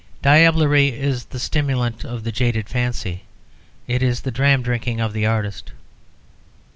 Diablerie 0.23 0.91
is 0.97 1.25
the 1.25 1.37
stimulant 1.37 2.03
of 2.03 2.23
the 2.23 2.31
jaded 2.31 2.67
fancy; 2.67 3.21
it 3.87 4.01
is 4.01 4.21
the 4.21 4.31
dram 4.31 4.63
drinking 4.63 4.99
of 4.99 5.13
the 5.13 5.27
artist. 5.27 5.73